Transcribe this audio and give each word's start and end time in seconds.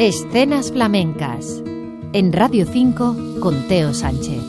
Escenas 0.00 0.70
flamencas. 0.70 1.60
En 2.12 2.32
Radio 2.32 2.66
5 2.66 3.40
con 3.40 3.66
Teo 3.66 3.92
Sánchez. 3.92 4.40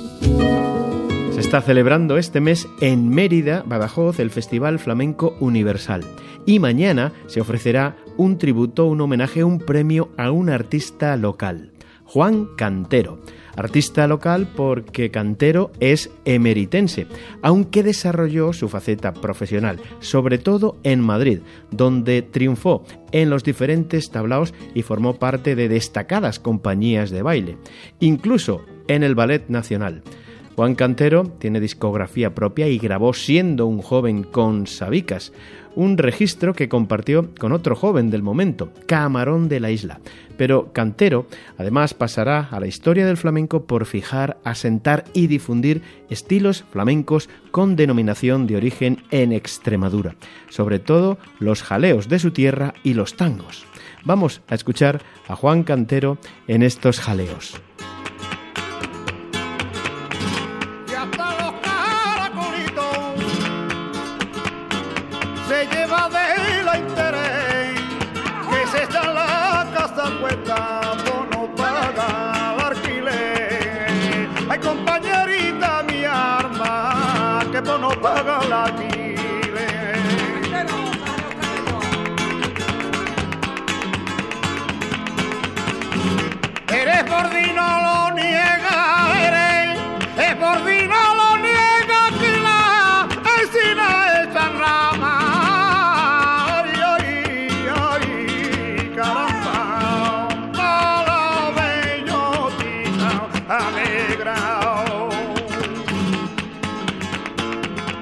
Se 1.33 1.39
está 1.39 1.61
celebrando 1.61 2.19
este 2.19 2.39
mes 2.39 2.67
en 2.81 3.09
Mérida, 3.09 3.63
Badajoz, 3.65 4.19
el 4.19 4.29
Festival 4.29 4.77
Flamenco 4.77 5.35
Universal. 5.39 6.03
Y 6.45 6.59
mañana 6.59 7.13
se 7.25 7.41
ofrecerá 7.41 7.97
un 8.15 8.37
tributo, 8.37 8.85
un 8.85 9.01
homenaje, 9.01 9.43
un 9.43 9.57
premio 9.57 10.09
a 10.17 10.29
un 10.29 10.51
artista 10.51 11.17
local, 11.17 11.71
Juan 12.09 12.47
Cantero 12.57 13.19
artista 13.59 14.07
local 14.07 14.47
porque 14.55 15.11
Cantero 15.11 15.71
es 15.81 16.09
emeritense, 16.23 17.07
aunque 17.41 17.83
desarrolló 17.83 18.53
su 18.53 18.69
faceta 18.69 19.13
profesional, 19.13 19.81
sobre 19.99 20.37
todo 20.37 20.77
en 20.83 21.01
Madrid, 21.01 21.39
donde 21.69 22.21
triunfó 22.21 22.85
en 23.11 23.29
los 23.29 23.43
diferentes 23.43 24.11
tablaos 24.11 24.53
y 24.73 24.83
formó 24.83 25.19
parte 25.19 25.55
de 25.55 25.67
destacadas 25.67 26.39
compañías 26.39 27.09
de 27.09 27.21
baile, 27.21 27.57
incluso 27.99 28.63
en 28.87 29.03
el 29.03 29.13
Ballet 29.13 29.49
Nacional. 29.49 30.03
Juan 30.59 30.75
Cantero 30.75 31.23
tiene 31.23 31.61
discografía 31.61 32.35
propia 32.35 32.67
y 32.67 32.79
grabó 32.79 33.13
siendo 33.13 33.65
un 33.65 33.81
joven 33.81 34.23
con 34.23 34.67
Sabicas, 34.67 35.31
un 35.73 35.97
registro 35.97 36.53
que 36.53 36.67
compartió 36.67 37.33
con 37.39 37.53
otro 37.53 37.77
joven 37.77 38.09
del 38.09 38.23
momento, 38.23 38.73
Camarón 38.85 39.47
de 39.47 39.61
la 39.61 39.71
Isla. 39.71 40.01
Pero 40.35 40.73
Cantero 40.73 41.27
además 41.57 41.93
pasará 41.93 42.49
a 42.51 42.59
la 42.59 42.67
historia 42.67 43.05
del 43.05 43.15
flamenco 43.15 43.67
por 43.67 43.85
fijar, 43.85 44.37
asentar 44.43 45.05
y 45.13 45.27
difundir 45.27 45.81
estilos 46.09 46.65
flamencos 46.71 47.29
con 47.51 47.77
denominación 47.77 48.45
de 48.45 48.57
origen 48.57 49.03
en 49.11 49.31
Extremadura, 49.31 50.17
sobre 50.49 50.79
todo 50.79 51.19
los 51.39 51.63
jaleos 51.63 52.09
de 52.09 52.19
su 52.19 52.31
tierra 52.31 52.73
y 52.83 52.95
los 52.95 53.15
tangos. 53.15 53.63
Vamos 54.03 54.41
a 54.49 54.55
escuchar 54.55 55.01
a 55.29 55.37
Juan 55.37 55.63
Cantero 55.63 56.17
en 56.49 56.63
estos 56.63 56.99
jaleos 56.99 57.61
hasta 61.01 61.33
los 61.39 61.53
caracolitos. 61.61 62.97
Se 65.47 65.65
lleva 65.67 66.09
de 66.09 66.63
la 66.63 66.77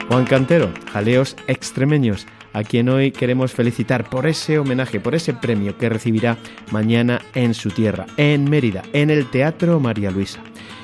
Juan 0.08 0.24
Cantero, 0.24 0.72
jaleos 0.94 1.36
extremeños, 1.48 2.28
a 2.54 2.64
quien 2.64 2.88
hoy 2.88 3.12
queremos 3.12 3.52
felicitar 3.52 4.10
por 4.10 4.26
ese 4.26 4.58
homenaje, 4.58 5.02
por 5.02 5.16
ese 5.16 5.34
premio 5.34 5.78
que 5.78 5.90
recibirá 5.90 6.38
mañana 6.72 7.22
en 7.36 7.54
su 7.54 7.72
tierra, 7.72 8.06
en 8.16 8.50
Mérida, 8.50 8.84
en 8.94 9.10
el 9.10 9.30
Teatro 9.30 9.82
María 9.82 10.10
Luisa. 10.10 10.40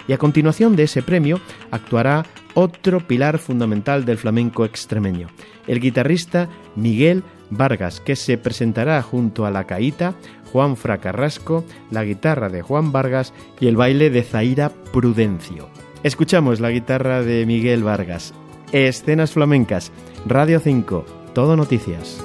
Y 0.09 0.13
a 0.13 0.17
continuación 0.17 0.75
de 0.75 0.83
ese 0.83 1.01
premio 1.01 1.39
actuará 1.71 2.25
otro 2.53 2.99
pilar 2.99 3.39
fundamental 3.39 4.03
del 4.03 4.17
flamenco 4.17 4.65
extremeño, 4.65 5.29
el 5.67 5.79
guitarrista 5.79 6.49
Miguel 6.75 7.23
Vargas, 7.49 8.01
que 8.01 8.17
se 8.17 8.37
presentará 8.37 9.01
junto 9.01 9.45
a 9.45 9.51
la 9.51 9.65
caíta, 9.65 10.15
Juan 10.51 10.75
Fracarrasco, 10.75 11.63
la 11.91 12.03
guitarra 12.03 12.49
de 12.49 12.61
Juan 12.61 12.91
Vargas 12.91 13.33
y 13.61 13.67
el 13.67 13.77
baile 13.77 14.09
de 14.09 14.23
Zaira 14.23 14.69
Prudencio. 14.69 15.69
Escuchamos 16.03 16.59
la 16.59 16.69
guitarra 16.69 17.23
de 17.23 17.45
Miguel 17.45 17.83
Vargas, 17.83 18.33
Escenas 18.73 19.33
Flamencas, 19.33 19.91
Radio 20.25 20.59
5, 20.59 21.05
Todo 21.35 21.55
Noticias. 21.55 22.23